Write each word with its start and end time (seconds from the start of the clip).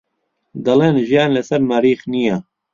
دەڵێن 0.65 0.95
ژیان 1.07 1.29
لەسەر 1.37 1.61
مەریخ 1.69 2.01
نییە. 2.13 2.37